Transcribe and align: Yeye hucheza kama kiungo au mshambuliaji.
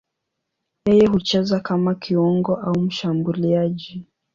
Yeye 0.85 1.05
hucheza 1.07 1.59
kama 1.59 1.95
kiungo 1.95 2.55
au 2.55 2.79
mshambuliaji. 2.79 4.05